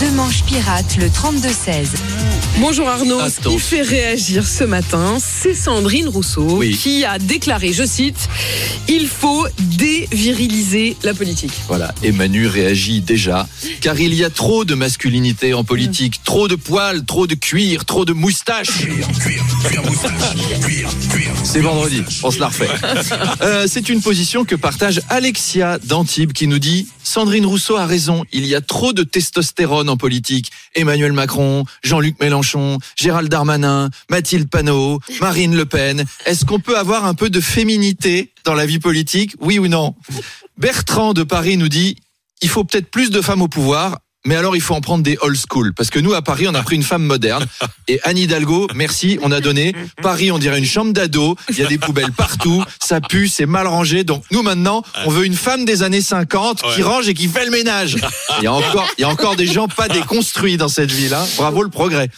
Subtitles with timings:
[0.00, 1.86] Deux manches pirates, le 32-16.
[2.60, 3.20] Bonjour Arnaud.
[3.28, 6.76] Ce qui fait réagir ce matin, c'est Sandrine Rousseau Oui.
[6.76, 8.28] qui a déclaré, je cite,
[8.88, 11.52] Il faut déviriliser la politique.
[11.68, 13.48] Voilà, et Manu réagit déjà,
[13.80, 17.84] car il y a trop de masculinité en politique, trop de poils, trop de cuir,
[17.84, 18.68] trop de moustaches.
[21.44, 22.68] C'est vendredi, on se la refait.
[23.42, 28.24] Euh, c'est une position que partage Alexia d'Antibes qui nous dit Sandrine Rousseau a raison,
[28.32, 30.50] il y a trop de testostérone en politique.
[30.74, 36.04] Emmanuel Macron, Jean-Luc Mélenchon, Gérald Darmanin, Mathilde Panot, Marine Le Pen.
[36.26, 39.34] Est-ce qu'on peut avoir un peu de féminité dans la vie politique?
[39.40, 39.94] Oui ou non?
[40.58, 41.96] Bertrand de Paris nous dit
[42.42, 43.98] il faut peut-être plus de femmes au pouvoir.
[44.26, 45.72] Mais alors, il faut en prendre des old school.
[45.72, 47.46] Parce que nous, à Paris, on a pris une femme moderne.
[47.88, 49.72] Et Anne Hidalgo, merci, on a donné.
[50.02, 51.36] Paris, on dirait une chambre d'ado.
[51.48, 52.64] Il y a des poubelles partout.
[52.82, 54.02] Ça pue, c'est mal rangé.
[54.02, 57.44] Donc, nous, maintenant, on veut une femme des années 50 qui range et qui fait
[57.44, 57.96] le ménage.
[58.38, 61.14] Il y a encore, il y a encore des gens pas déconstruits dans cette ville.
[61.14, 61.24] Hein.
[61.36, 62.08] Bravo le progrès.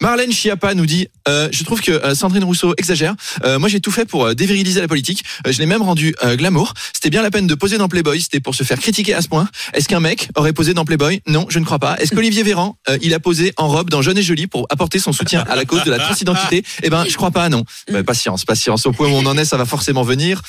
[0.00, 3.14] Marlène Schiappa nous dit, euh, je trouve que euh, Sandrine Rousseau exagère.
[3.44, 5.22] Euh, moi, j'ai tout fait pour déviriliser la politique.
[5.46, 6.72] Je l'ai même rendu glamour.
[6.94, 8.20] C'était bien la peine de poser dans Playboy.
[8.22, 9.48] C'était pour se faire critiquer à ce point.
[9.74, 11.20] Est-ce qu'un mec aurait posé dans Playboy?
[11.26, 11.96] Non, je ne crois pas.
[11.98, 14.98] Est-ce qu'Olivier Véran, euh, il a posé en robe dans Jeune et Jolie pour apporter
[14.98, 17.64] son soutien à la cause de la transidentité Eh ben, je crois pas, non.
[17.92, 18.86] Euh, patience, patience.
[18.86, 20.40] Au point où on en est, ça va forcément venir.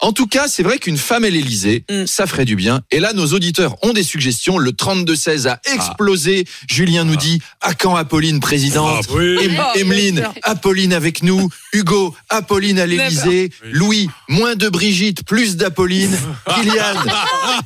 [0.00, 2.06] En tout cas, c'est vrai qu'une femme à l'Élysée, Mm.
[2.06, 2.80] ça ferait du bien.
[2.90, 4.58] Et là, nos auditeurs ont des suggestions.
[4.58, 6.44] Le 32-16 a explosé.
[6.68, 10.28] Julien nous dit, à quand Apolline présidente Em- Ah, Emeline.
[10.42, 11.48] Apolline avec nous.
[11.72, 13.50] Hugo, Apolline à l'Élysée.
[13.72, 16.16] Louis, moins de Brigitte, plus d'Apolline.
[16.54, 16.94] Kylian,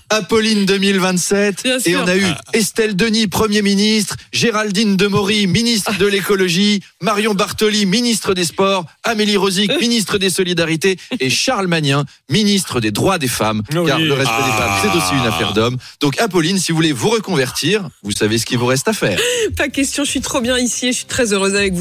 [0.08, 1.62] Apolline 2027.
[1.64, 2.00] Bien Et sûr.
[2.04, 4.16] on a eu Estelle Denis, Premier ministre.
[4.32, 6.80] Géraldine Demory, ministre de l'écologie.
[7.02, 8.86] Marion Bartoli, ministre des Sports.
[9.04, 10.96] Amélie Rosic, ministre des Solidarités.
[11.20, 13.62] Et Charles Magnin, ministre des Droits des femmes.
[13.70, 15.76] Car le respect des femmes, c'est aussi une affaire d'hommes.
[16.00, 19.18] Donc Apolline, si vous voulez vous reconvertir, vous savez ce qu'il vous reste à faire.
[19.56, 21.78] Pas question, je suis trop bien ici et je suis très heureuse avec vous.